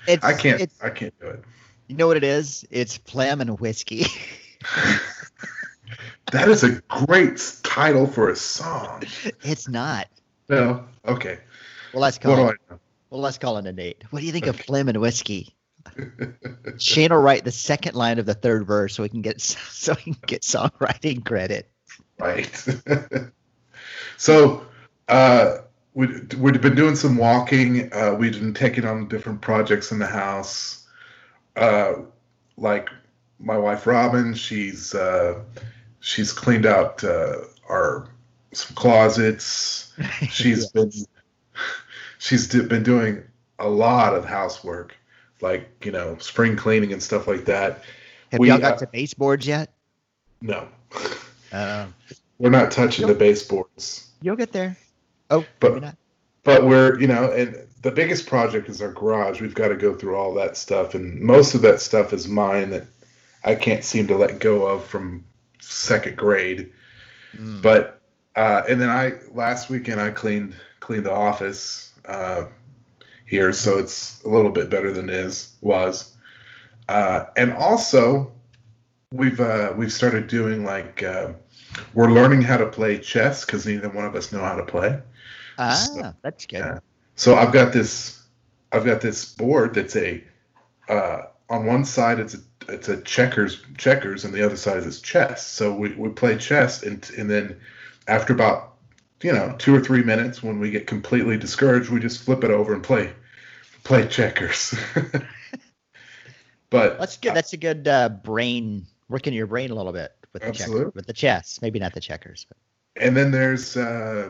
it's, 0.07 0.23
I 0.23 0.33
can't. 0.33 0.61
It's, 0.61 0.81
I 0.81 0.89
can't 0.89 1.13
do 1.19 1.27
it. 1.27 1.43
you 1.87 1.97
know 1.97 2.07
what 2.07 2.15
it 2.15 2.23
is? 2.23 2.65
It's 2.71 2.95
phlegm 2.95 3.41
and 3.41 3.59
whiskey. 3.59 4.05
That 6.31 6.49
is 6.49 6.63
a 6.63 6.81
great 6.89 7.41
title 7.63 8.05
for 8.05 8.29
a 8.29 8.35
song. 8.35 9.03
it's 9.43 9.69
not. 9.69 10.07
No. 10.49 10.83
Okay. 11.07 11.39
Well, 11.93 12.01
let's 12.01 12.17
call 12.17 12.35
do 12.35 12.47
it. 12.49 12.57
Well, 13.09 13.21
let's 13.21 13.37
call 13.37 13.57
it 13.57 13.65
a 13.65 13.71
Nate. 13.71 14.03
What 14.09 14.19
do 14.19 14.25
you 14.25 14.33
think 14.33 14.47
of 14.47 14.59
Flim 14.59 14.89
and 14.89 14.99
whiskey? 14.99 15.55
Shayne 16.77 17.11
will 17.11 17.21
write 17.21 17.45
the 17.45 17.51
second 17.51 17.95
line 17.95 18.19
of 18.19 18.25
the 18.25 18.33
third 18.33 18.67
verse 18.67 18.95
so 18.95 19.03
we 19.03 19.09
can 19.09 19.21
get 19.21 19.39
so 19.41 19.93
we 19.93 20.13
can 20.13 20.17
get 20.25 20.41
songwriting 20.41 21.23
credit. 21.23 21.69
Right. 22.19 22.67
so, 24.17 24.65
uh, 25.07 25.59
we, 25.93 26.07
we've 26.37 26.61
been 26.61 26.75
doing 26.75 26.95
some 26.95 27.15
walking. 27.15 27.91
Uh, 27.93 28.15
we've 28.19 28.33
been 28.33 28.53
taking 28.53 28.85
on 28.85 29.07
different 29.07 29.39
projects 29.39 29.91
in 29.91 29.99
the 29.99 30.07
house. 30.07 30.85
Uh, 31.55 31.93
like 32.57 32.89
my 33.39 33.57
wife 33.57 33.85
Robin, 33.87 34.33
she's 34.33 34.93
uh, 34.95 35.39
she's 35.99 36.31
cleaned 36.33 36.65
out 36.65 37.03
uh, 37.03 37.37
our 37.69 38.07
some 38.53 38.75
closets. 38.75 39.93
She's 40.29 40.71
Yeah. 40.73 40.81
been 40.83 40.91
she's 42.17 42.47
d- 42.47 42.61
been 42.65 42.83
doing 42.83 43.23
a 43.59 43.67
lot 43.67 44.15
of 44.15 44.25
housework, 44.25 44.95
like 45.41 45.69
you 45.85 45.91
know 45.91 46.17
spring 46.19 46.55
cleaning 46.55 46.93
and 46.93 47.01
stuff 47.01 47.27
like 47.27 47.45
that. 47.45 47.83
Have 48.31 48.39
we, 48.39 48.47
y'all 48.49 48.57
got 48.59 48.73
uh, 48.73 48.77
to 48.77 48.87
baseboards 48.87 49.45
yet? 49.47 49.71
No, 50.41 50.67
Um, 51.51 51.93
we're 52.39 52.49
not 52.49 52.71
touching 52.71 53.07
the 53.07 53.15
baseboards. 53.15 54.09
you'll 54.21 54.35
get 54.35 54.51
there. 54.51 54.75
Oh, 55.29 55.45
But- 55.59 55.73
maybe 55.73 55.85
not. 55.87 55.95
but 56.43 56.65
we're 56.65 56.99
you 56.99 57.07
know 57.07 57.31
and 57.31 57.55
the 57.81 57.91
biggest 57.91 58.27
project 58.27 58.69
is 58.69 58.81
our 58.81 58.91
garage 58.91 59.41
we've 59.41 59.53
got 59.55 59.67
to 59.69 59.75
go 59.75 59.93
through 59.95 60.15
all 60.15 60.33
that 60.35 60.57
stuff 60.57 60.95
and 60.95 61.19
most 61.21 61.53
of 61.55 61.61
that 61.61 61.79
stuff 61.81 62.11
is 62.13 62.27
mine 62.27 62.69
that 62.71 62.85
i 63.47 63.55
can't 63.55 63.83
seem 63.83 64.07
to 64.07 64.15
let 64.17 64.39
go 64.39 64.65
of 64.67 64.85
from 64.85 65.23
second 65.59 66.15
grade 66.17 66.71
Mm. 67.37 67.61
but 67.61 67.99
uh, 68.35 68.63
and 68.69 68.79
then 68.81 68.89
i 68.89 69.13
last 69.33 69.69
weekend 69.69 69.99
i 69.99 70.09
cleaned 70.09 70.55
cleaned 70.79 71.05
the 71.05 71.11
office 71.11 71.93
uh, 72.05 72.45
here 73.25 73.51
so 73.53 73.77
it's 73.77 74.23
a 74.23 74.29
little 74.29 74.49
bit 74.51 74.69
better 74.69 74.91
than 74.93 75.09
it 75.09 75.15
is 75.15 75.55
was 75.61 76.15
uh, 76.89 77.25
and 77.35 77.51
also 77.53 78.31
we've 79.11 79.39
uh, 79.41 79.73
we've 79.75 79.91
started 79.91 80.27
doing 80.27 80.63
like 80.63 81.03
uh, 81.03 81.33
we're 81.93 82.09
learning 82.11 82.41
how 82.41 82.57
to 82.57 82.65
play 82.65 82.97
chess 82.97 83.45
because 83.45 83.65
neither 83.67 83.89
one 83.89 84.05
of 84.05 84.15
us 84.15 84.31
know 84.31 84.39
how 84.39 84.55
to 84.55 84.63
play 84.63 84.97
ah, 85.59 86.13
that's 86.23 86.45
good. 86.45 86.57
yeah. 86.59 86.79
So 87.15 87.35
I've 87.35 87.51
got 87.51 87.73
this, 87.73 88.23
I've 88.71 88.85
got 88.85 89.01
this 89.01 89.33
board 89.33 89.73
that's 89.73 89.95
a, 89.95 90.23
uh, 90.87 91.23
on 91.49 91.65
one 91.65 91.85
side 91.85 92.19
it's 92.19 92.35
a 92.35 92.39
it's 92.69 92.89
a 92.89 93.01
checkers 93.01 93.61
checkers 93.77 94.25
and 94.25 94.33
the 94.33 94.45
other 94.45 94.57
side 94.57 94.83
is 94.83 95.01
chess. 95.01 95.47
So 95.47 95.73
we, 95.73 95.93
we 95.93 96.09
play 96.09 96.37
chess 96.37 96.83
and 96.83 97.09
and 97.17 97.29
then 97.29 97.59
after 98.07 98.33
about 98.33 98.73
you 99.21 99.31
know 99.31 99.55
two 99.57 99.75
or 99.75 99.79
three 99.79 100.03
minutes 100.03 100.43
when 100.43 100.59
we 100.59 100.69
get 100.69 100.87
completely 100.87 101.37
discouraged 101.37 101.89
we 101.89 101.99
just 101.99 102.23
flip 102.23 102.43
it 102.43 102.51
over 102.51 102.73
and 102.73 102.83
play 102.83 103.13
play 103.83 104.07
checkers. 104.07 104.75
but 106.69 106.99
That's 106.99 107.17
good. 107.17 107.33
That's 107.33 107.53
a 107.53 107.57
good 107.57 107.87
uh, 107.87 108.09
brain 108.09 108.85
working 109.09 109.33
your 109.33 109.47
brain 109.47 109.71
a 109.71 109.75
little 109.75 109.93
bit 109.93 110.13
with 110.33 110.43
the 110.43 110.51
checker, 110.51 110.89
with 110.89 111.07
the 111.07 111.13
chess. 111.13 111.59
Maybe 111.61 111.79
not 111.79 111.93
the 111.93 112.01
checkers. 112.01 112.45
But. 112.47 112.57
And 113.01 113.15
then 113.15 113.31
there's 113.31 113.77
uh, 113.77 114.29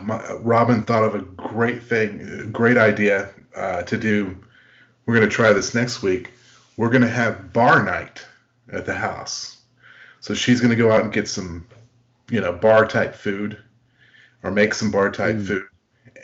my, 0.00 0.32
Robin 0.34 0.82
thought 0.82 1.04
of 1.04 1.14
a 1.14 1.20
great 1.20 1.82
thing, 1.82 2.50
great 2.52 2.76
idea 2.76 3.30
uh, 3.56 3.82
to 3.82 3.96
do. 3.96 4.36
We're 5.06 5.14
going 5.14 5.28
to 5.28 5.34
try 5.34 5.52
this 5.52 5.74
next 5.74 6.02
week. 6.02 6.30
We're 6.76 6.90
going 6.90 7.02
to 7.02 7.08
have 7.08 7.52
bar 7.52 7.84
night 7.84 8.24
at 8.72 8.86
the 8.86 8.94
house. 8.94 9.58
So 10.20 10.34
she's 10.34 10.60
going 10.60 10.70
to 10.70 10.76
go 10.76 10.90
out 10.90 11.02
and 11.04 11.12
get 11.12 11.28
some, 11.28 11.66
you 12.30 12.40
know, 12.40 12.52
bar 12.52 12.86
type 12.86 13.14
food, 13.14 13.58
or 14.42 14.50
make 14.50 14.74
some 14.74 14.90
bar 14.90 15.10
type 15.10 15.36
Mm. 15.36 15.46
food, 15.46 15.62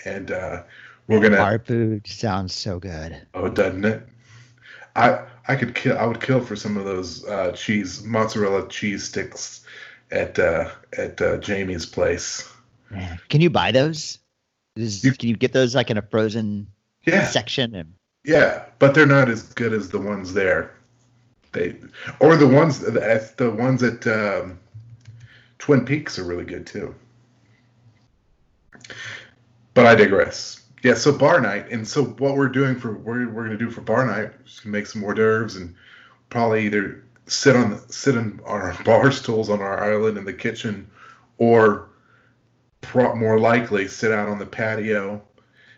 and 0.05 0.31
uh, 0.31 0.63
we're 1.07 1.21
going 1.21 1.33
to. 1.33 1.39
Bar 1.39 1.59
food 1.59 2.07
sounds 2.07 2.55
so 2.55 2.79
good. 2.79 3.21
Oh, 3.35 3.49
doesn't 3.49 3.85
it? 3.85 4.03
I 4.97 5.25
I 5.49 5.57
could 5.57 5.75
kill. 5.75 5.99
I 5.99 6.07
would 6.07 6.21
kill 6.21 6.41
for 6.41 6.57
some 6.57 6.77
of 6.77 6.85
those 6.85 7.25
uh, 7.27 7.53
cheese 7.53 8.03
mozzarella 8.03 8.69
cheese 8.69 9.05
sticks 9.05 9.65
at 10.11 10.39
uh, 10.39 10.71
at 10.97 11.21
uh, 11.21 11.37
Jamie's 11.37 11.87
place. 11.87 12.51
Can 13.29 13.41
you 13.41 13.51
buy 13.51 13.71
those? 13.71 14.19
Is, 14.77 15.05
You- 15.05 15.13
can 15.13 15.29
you 15.29 15.37
get 15.37 15.53
those 15.53 15.75
like 15.75 15.91
in 15.91 15.99
a 15.99 16.03
frozen 16.03 16.67
Yeah, 17.07 17.27
section? 17.27 17.75
And 17.75 17.93
yeah, 18.25 18.65
but 18.79 18.95
they're 18.95 19.07
not 19.07 19.29
as 19.29 19.43
good 19.55 19.73
as 19.73 19.89
the 19.89 19.99
ones 19.99 20.33
there. 20.35 20.75
They 21.53 21.77
or 22.21 22.37
the 22.37 22.47
ones 22.47 22.79
the, 22.79 23.33
the 23.37 23.51
ones 23.51 23.83
at 23.83 24.07
um, 24.07 24.59
Twin 25.59 25.85
Peaks 25.85 26.19
are 26.19 26.25
really 26.25 26.45
good 26.45 26.67
too. 26.67 26.95
But 29.75 29.87
I 29.87 29.95
digress. 29.95 30.63
Yeah, 30.83 30.95
so 30.95 31.17
bar 31.17 31.41
night, 31.41 31.71
and 31.71 31.87
so 31.87 32.05
what 32.05 32.37
we're 32.37 32.49
doing 32.49 32.79
for 32.79 32.93
we're 32.93 33.29
we're 33.29 33.45
gonna 33.45 33.59
do 33.59 33.71
for 33.71 33.81
bar 33.81 34.07
night 34.07 34.33
make 34.65 34.87
some 34.87 35.03
hors 35.03 35.15
d'oeuvres 35.15 35.57
and 35.57 35.75
probably 36.31 36.65
either 36.65 37.05
sit 37.27 37.55
on 37.55 37.71
the, 37.71 37.93
sit 37.93 38.17
on 38.17 38.41
our 38.45 38.77
bar 38.85 39.11
stools 39.13 39.51
on 39.51 39.61
our 39.61 39.93
island 39.93 40.19
in 40.19 40.25
the 40.25 40.33
kitchen, 40.33 40.91
or 41.39 41.89
pro, 42.81 43.15
more 43.15 43.39
likely 43.39 43.89
sit 43.89 44.13
out 44.13 44.29
on 44.29 44.39
the 44.39 44.47
patio, 44.47 45.23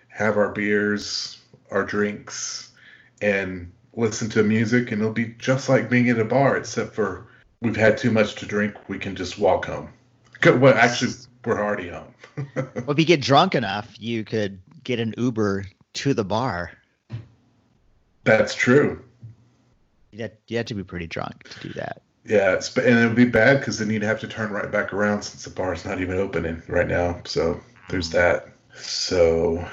have 0.09 0.37
our 0.37 0.51
beers, 0.51 1.42
our 1.73 1.85
drinks, 1.85 2.73
and 3.21 3.73
listen 3.95 4.29
to 4.31 4.43
music, 4.43 4.93
and 4.93 5.01
it'll 5.01 5.13
be 5.13 5.35
just 5.39 5.69
like 5.69 5.91
being 5.91 6.09
at 6.09 6.19
a 6.19 6.25
bar, 6.25 6.57
except 6.57 6.95
for 6.95 7.27
we've 7.61 7.77
had 7.77 7.99
too 7.99 8.11
much 8.11 8.35
to 8.37 8.47
drink. 8.47 8.75
We 8.89 8.99
can 8.99 9.17
just 9.17 9.39
walk 9.39 9.67
home. 9.67 9.91
Well, 10.45 10.75
actually, 10.75 11.13
we're 11.45 11.61
already 11.61 11.89
home. 11.89 12.13
well, 12.57 12.91
if 12.91 12.99
you 12.99 13.05
get 13.05 13.21
drunk 13.21 13.55
enough, 13.55 13.95
you 13.97 14.25
could 14.25 14.59
get 14.83 14.99
an 14.99 15.15
Uber 15.17 15.67
to 15.93 16.15
the 16.15 16.25
bar. 16.25 16.73
That's 18.25 18.53
true. 18.53 19.05
You 20.11 20.23
have, 20.23 20.33
you 20.49 20.57
have 20.57 20.67
to 20.67 20.75
be 20.75 20.83
pretty 20.83 21.07
drunk 21.07 21.45
to 21.45 21.69
do 21.69 21.75
that. 21.75 22.03
Yeah, 22.25 22.55
it's, 22.55 22.77
and 22.77 22.99
it 22.99 23.07
would 23.07 23.17
be 23.17 23.25
bad 23.25 23.59
because 23.59 23.79
then 23.79 23.91
you'd 23.91 24.03
have 24.03 24.21
to 24.21 24.29
turn 24.29 24.53
right 24.53 24.71
back 24.71 24.93
around 24.93 25.23
since 25.23 25.45
the 25.45 25.51
bar's 25.51 25.85
not 25.85 26.01
even 26.01 26.19
opening 26.19 26.63
right 26.69 26.87
now. 26.87 27.21
So 27.25 27.61
there's 27.89 28.11
mm. 28.11 28.13
that. 28.13 28.49
So 28.75 29.67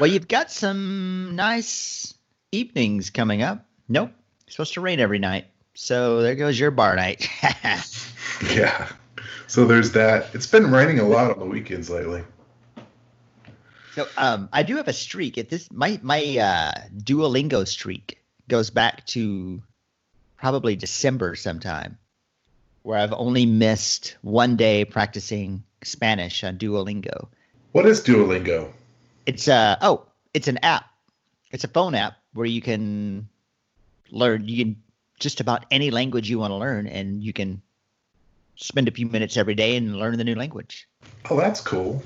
Well, 0.00 0.08
you've 0.08 0.28
got 0.28 0.50
some 0.50 1.36
nice 1.36 2.14
evenings 2.52 3.10
coming 3.10 3.42
up. 3.42 3.66
Nope, 3.86 4.10
it's 4.46 4.56
supposed 4.56 4.72
to 4.74 4.80
rain 4.80 4.98
every 4.98 5.18
night. 5.18 5.44
So 5.74 6.22
there 6.22 6.34
goes 6.36 6.58
your 6.58 6.70
bar 6.70 6.96
night. 6.96 7.28
yeah, 8.54 8.88
so 9.46 9.66
there's 9.66 9.92
that. 9.92 10.34
It's 10.34 10.46
been 10.46 10.70
raining 10.70 11.00
a 11.00 11.04
lot 11.06 11.30
on 11.32 11.38
the 11.38 11.44
weekends 11.44 11.90
lately. 11.90 12.24
so 13.94 14.08
um, 14.16 14.48
I 14.54 14.62
do 14.62 14.76
have 14.76 14.88
a 14.88 14.94
streak. 14.94 15.36
At 15.36 15.50
this, 15.50 15.70
my 15.70 16.00
my 16.02 16.38
uh, 16.38 16.72
Duolingo 16.96 17.68
streak 17.68 18.22
goes 18.48 18.70
back 18.70 19.04
to 19.08 19.62
probably 20.38 20.76
December 20.76 21.34
sometime, 21.34 21.98
where 22.84 22.96
I've 22.96 23.12
only 23.12 23.44
missed 23.44 24.16
one 24.22 24.56
day 24.56 24.86
practicing 24.86 25.62
Spanish 25.84 26.42
on 26.42 26.56
Duolingo. 26.56 27.28
What 27.72 27.84
is 27.84 28.00
Duolingo? 28.00 28.72
It's 29.26 29.48
a 29.48 29.78
oh, 29.80 30.06
it's 30.34 30.48
an 30.48 30.58
app. 30.62 30.84
It's 31.50 31.64
a 31.64 31.68
phone 31.68 31.94
app 31.94 32.14
where 32.32 32.46
you 32.46 32.60
can 32.60 33.28
learn 34.10 34.46
you 34.46 34.64
can 34.64 34.82
just 35.18 35.40
about 35.40 35.66
any 35.70 35.90
language 35.90 36.28
you 36.30 36.38
want 36.38 36.50
to 36.50 36.56
learn 36.56 36.86
and 36.86 37.22
you 37.22 37.32
can 37.32 37.62
spend 38.56 38.88
a 38.88 38.90
few 38.90 39.06
minutes 39.06 39.36
every 39.36 39.54
day 39.54 39.76
and 39.76 39.96
learn 39.96 40.16
the 40.18 40.24
new 40.24 40.34
language. 40.34 40.88
Oh, 41.30 41.36
that's 41.36 41.60
cool. 41.60 42.02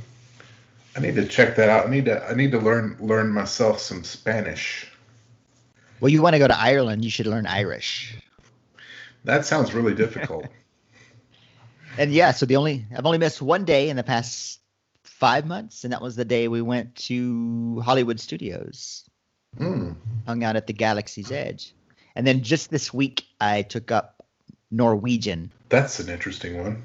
I 0.97 1.01
need 1.01 1.17
to 1.17 1.27
check 1.27 1.57
that 1.57 1.69
out. 1.69 1.87
I 1.87 1.91
need 1.91 2.05
to 2.07 2.25
I 2.25 2.35
need 2.35 2.53
to 2.53 2.59
learn 2.59 2.97
learn 3.01 3.31
myself 3.31 3.81
some 3.81 4.05
Spanish. 4.05 4.91
Well, 6.01 6.11
you 6.11 6.23
want 6.23 6.35
to 6.35 6.39
go 6.39 6.49
to 6.49 6.59
Ireland, 6.59 7.05
you 7.05 7.11
should 7.11 7.27
learn 7.27 7.47
Irish. 7.47 8.17
That 9.25 9.47
sounds 9.47 9.73
really 9.73 9.95
difficult. 9.95 10.47
and 11.99 12.13
yeah, 12.13 12.33
so 12.33 12.47
the 12.47 12.57
only 12.57 12.85
I've 12.97 13.07
only 13.07 13.19
missed 13.19 13.41
one 13.41 13.65
day 13.65 13.89
in 13.89 13.97
the 13.97 14.03
past 14.03 14.61
five 15.19 15.47
months, 15.47 15.85
and 15.85 15.93
that 15.93 16.03
was 16.03 16.17
the 16.17 16.25
day 16.25 16.49
we 16.49 16.61
went 16.61 16.95
to 16.97 17.81
Hollywood 17.81 18.19
Studios, 18.19 19.09
Mm. 19.59 19.95
hung 20.27 20.43
out 20.43 20.57
at 20.57 20.67
the 20.67 20.73
Galaxy's 20.73 21.31
Edge, 21.31 21.73
and 22.17 22.27
then 22.27 22.43
just 22.43 22.71
this 22.71 22.93
week 22.93 23.25
I 23.41 23.63
took 23.63 23.93
up 23.93 24.27
Norwegian. 24.73 25.53
That's 25.69 26.01
an 26.01 26.09
interesting 26.09 26.61
one. 26.61 26.83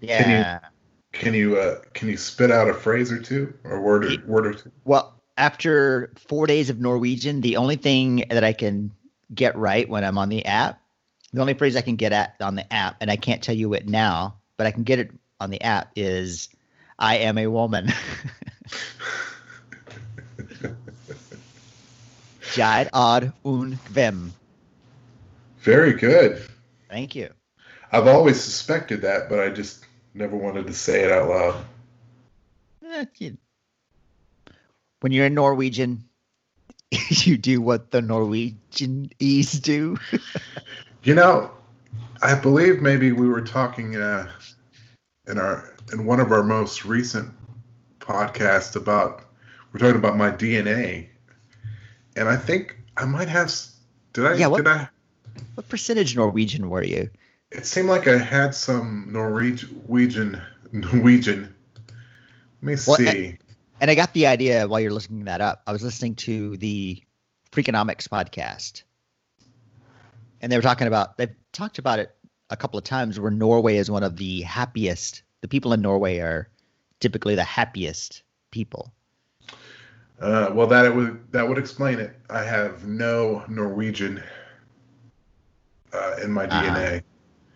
Yeah. 0.00 0.58
Can 1.12 1.32
you 1.34 1.56
uh, 1.56 1.80
can 1.92 2.08
you 2.08 2.16
spit 2.16 2.50
out 2.50 2.68
a 2.68 2.74
phrase 2.74 3.12
or 3.12 3.20
two 3.20 3.54
or 3.62 3.80
word 3.80 4.04
or 4.04 4.26
word 4.26 4.46
or 4.48 4.54
two? 4.54 4.72
Well, 4.84 5.14
after 5.38 6.12
four 6.16 6.48
days 6.48 6.70
of 6.70 6.80
Norwegian, 6.80 7.40
the 7.40 7.56
only 7.56 7.76
thing 7.76 8.24
that 8.30 8.42
I 8.42 8.52
can 8.52 8.90
get 9.32 9.56
right 9.56 9.88
when 9.88 10.02
I'm 10.02 10.18
on 10.18 10.28
the 10.28 10.44
app, 10.44 10.80
the 11.32 11.40
only 11.40 11.54
phrase 11.54 11.76
I 11.76 11.82
can 11.82 11.94
get 11.94 12.12
at 12.12 12.34
on 12.40 12.56
the 12.56 12.70
app, 12.72 12.96
and 13.00 13.12
I 13.12 13.16
can't 13.16 13.40
tell 13.42 13.54
you 13.54 13.74
it 13.74 13.88
now, 13.88 14.38
but 14.56 14.66
I 14.66 14.72
can 14.72 14.82
get 14.82 14.98
it 14.98 15.12
on 15.40 15.50
the 15.50 15.62
app 15.62 15.92
is 15.94 16.48
I 16.98 17.16
am 17.18 17.38
a 17.38 17.46
woman. 17.46 17.88
Jide 22.54 22.88
ad 22.94 23.32
un 23.44 23.78
kvem. 23.88 24.30
Very 25.60 25.92
good. 25.94 26.42
Thank 26.90 27.14
you. 27.14 27.30
I've 27.92 28.06
always 28.06 28.40
suspected 28.40 29.02
that, 29.02 29.28
but 29.28 29.40
I 29.40 29.48
just 29.48 29.86
never 30.14 30.36
wanted 30.36 30.66
to 30.66 30.74
say 30.74 31.02
it 31.02 31.10
out 31.10 31.28
loud. 31.28 31.64
Eh, 32.86 33.04
you- 33.18 33.38
When 35.00 35.12
you're 35.12 35.26
in 35.26 35.34
Norwegian, 35.34 36.04
you 37.10 37.36
do 37.36 37.60
what 37.60 37.90
the 37.90 38.00
Norwegianese 38.00 39.60
do. 39.62 39.96
You 41.02 41.14
know, 41.14 41.50
I 42.22 42.34
believe 42.34 42.80
maybe 42.80 43.12
we 43.12 43.28
were 43.28 43.42
talking 43.42 43.96
uh, 43.96 44.30
in 45.26 45.38
our 45.38 45.73
in 45.92 46.06
one 46.06 46.20
of 46.20 46.32
our 46.32 46.42
most 46.42 46.84
recent 46.84 47.32
podcasts 48.00 48.76
about 48.76 49.22
we're 49.72 49.80
talking 49.80 49.96
about 49.96 50.16
my 50.16 50.30
DNA, 50.30 51.08
and 52.16 52.28
I 52.28 52.36
think 52.36 52.78
I 52.96 53.04
might 53.04 53.28
have. 53.28 53.52
Did 54.12 54.26
I? 54.26 54.34
Yeah, 54.34 54.46
what- 54.46 54.58
Did 54.58 54.68
I? 54.68 54.88
What 55.54 55.68
percentage 55.68 56.14
Norwegian 56.14 56.70
were 56.70 56.84
you? 56.84 57.10
It 57.50 57.66
seemed 57.66 57.88
like 57.88 58.06
I 58.06 58.18
had 58.18 58.54
some 58.54 59.08
Norwegian. 59.10 60.40
Norwegian. 60.72 61.54
Let 62.62 62.62
me 62.62 62.76
Well, 62.86 62.96
see. 62.96 63.38
And 63.80 63.90
I 63.90 63.94
got 63.96 64.12
the 64.12 64.26
idea 64.28 64.66
while 64.68 64.78
you're 64.80 64.92
looking 64.92 65.24
that 65.24 65.40
up. 65.40 65.62
I 65.66 65.72
was 65.72 65.82
listening 65.82 66.14
to 66.16 66.56
the 66.56 67.02
Freakonomics 67.52 68.08
podcast, 68.08 68.82
and 70.40 70.50
they 70.52 70.56
were 70.56 70.62
talking 70.62 70.86
about 70.86 71.16
they've 71.18 71.34
talked 71.52 71.78
about 71.78 71.98
it 71.98 72.14
a 72.50 72.56
couple 72.56 72.78
of 72.78 72.84
times 72.84 73.18
where 73.18 73.30
Norway 73.32 73.76
is 73.76 73.90
one 73.90 74.04
of 74.04 74.16
the 74.16 74.42
happiest. 74.42 75.22
The 75.44 75.48
people 75.48 75.74
in 75.74 75.82
Norway 75.82 76.20
are 76.20 76.48
typically 77.00 77.34
the 77.34 77.44
happiest 77.44 78.22
people. 78.50 78.94
Uh, 80.18 80.48
well, 80.54 80.66
that 80.68 80.86
it 80.86 80.94
would 80.94 81.20
that 81.32 81.46
would 81.46 81.58
explain 81.58 81.98
it. 81.98 82.16
I 82.30 82.42
have 82.42 82.86
no 82.86 83.44
Norwegian 83.46 84.22
uh, 85.92 86.16
in 86.22 86.32
my 86.32 86.46
Ah. 86.50 86.62
DNA. 86.62 87.02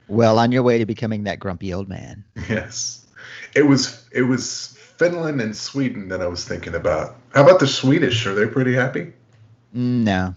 Well, 0.07 0.39
on 0.39 0.53
your 0.53 0.63
way 0.63 0.77
to 0.77 0.85
becoming 0.85 1.25
that 1.25 1.39
grumpy 1.39 1.73
old 1.73 1.89
man. 1.89 2.25
Yes, 2.51 3.07
it 3.55 3.63
was 3.63 4.07
it 4.13 4.25
was 4.25 4.77
Finland 4.99 5.41
and 5.41 5.57
Sweden 5.57 6.09
that 6.09 6.21
I 6.21 6.27
was 6.27 6.45
thinking 6.45 6.75
about. 6.75 7.17
How 7.33 7.43
about 7.43 7.59
the 7.59 7.67
Swedish? 7.67 8.27
Are 8.27 8.35
they 8.35 8.45
pretty 8.47 8.75
happy? 8.75 9.15
Mm, 9.75 10.05
No, 10.05 10.35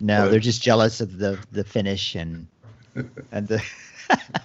no, 0.00 0.22
What? 0.22 0.30
they're 0.32 0.40
just 0.40 0.62
jealous 0.62 1.00
of 1.00 1.16
the 1.16 1.38
the 1.52 1.62
Finnish 1.62 2.16
and 2.16 2.48
and 3.30 3.46
the 3.46 3.62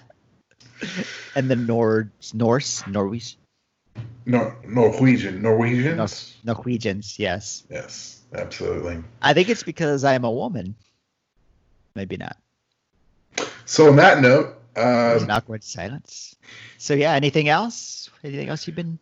and 1.35 1.49
the 1.49 1.55
Nords, 1.55 2.33
Norse, 2.33 2.85
Norwegian. 2.87 3.37
Nor- 4.25 4.57
Norwegian, 4.67 5.41
Norwegians. 5.41 6.35
Nor- 6.43 6.55
Norwegians. 6.55 7.17
Yes, 7.19 7.63
Yes, 7.69 8.21
absolutely. 8.33 9.03
I 9.21 9.33
think 9.33 9.49
it's 9.49 9.63
because 9.63 10.03
I 10.03 10.13
am 10.13 10.23
a 10.23 10.31
woman. 10.31 10.75
Maybe 11.95 12.17
not. 12.17 12.37
So 13.65 13.89
on 13.89 13.95
that 13.97 14.21
note, 14.21 14.55
There's 14.75 15.21
uh, 15.21 15.25
an 15.25 15.31
awkward 15.31 15.63
silence. 15.63 16.35
So 16.77 16.93
yeah, 16.93 17.13
anything 17.13 17.49
else? 17.49 18.09
Anything 18.23 18.49
else 18.49 18.65
you've 18.67 18.75
been? 18.75 18.99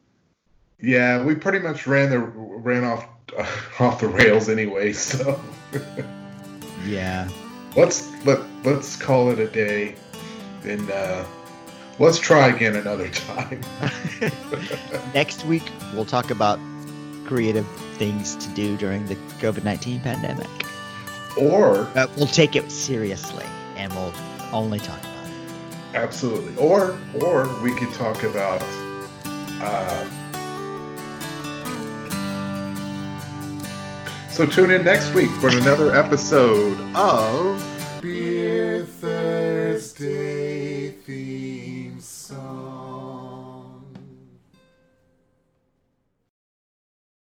yeah, 0.81 1.23
we 1.23 1.33
pretty 1.35 1.59
much 1.59 1.87
ran 1.87 2.09
the 2.09 2.19
ran 2.19 2.83
off 2.83 3.07
off 3.79 3.99
the 3.99 4.07
rails 4.07 4.47
anyway. 4.49 4.93
So 4.93 5.39
Yeah. 6.85 7.27
let's 7.75 8.09
let 8.25 8.39
let's 8.63 8.95
call 8.95 9.29
it 9.31 9.39
a 9.39 9.47
day, 9.47 9.95
and 10.63 10.89
uh, 10.89 11.25
let's 11.99 12.19
try 12.19 12.47
again 12.47 12.75
another 12.75 13.09
time. 13.09 13.61
Next 15.13 15.45
week 15.45 15.63
we'll 15.93 16.05
talk 16.05 16.31
about 16.31 16.59
creative 17.25 17.67
things 17.97 18.35
to 18.37 18.49
do 18.49 18.77
during 18.77 19.05
the 19.07 19.15
COVID 19.39 19.63
nineteen 19.63 19.99
pandemic. 20.01 20.49
Or 21.37 21.89
But 21.93 22.15
we'll 22.15 22.27
take 22.27 22.55
it 22.55 22.71
seriously 22.71 23.45
and 23.75 23.93
we'll 23.93 24.13
only 24.51 24.79
talk 24.79 24.99
about 24.99 25.27
it. 25.27 25.95
Absolutely. 25.95 26.55
Or 26.57 26.97
or 27.21 27.47
we 27.61 27.75
could 27.75 27.93
talk 27.93 28.23
about 28.23 28.63
uh, 29.61 30.07
So 34.37 34.45
tune 34.45 34.69
in 34.69 34.85
next 34.85 35.15
week 35.15 35.31
for 35.41 35.49
another 35.49 35.95
episode 35.95 36.79
of 36.95 37.59
Beer 38.03 38.85
Thursday. 38.85 40.47
So. 42.27 42.76